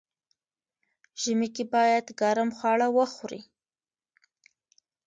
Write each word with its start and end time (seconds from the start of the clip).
ژمی 1.21 1.49
کی 1.55 1.63
باید 1.73 2.05
ګرم 2.19 2.49
خواړه 2.57 2.87
وخوري. 2.97 3.41